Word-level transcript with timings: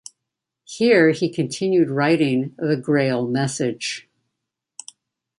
Here 0.63 1.11
he 1.11 1.29
continued 1.31 1.91
writing 1.91 2.55
"The 2.57 2.75
Grail 2.75 3.27
Message". 3.27 4.09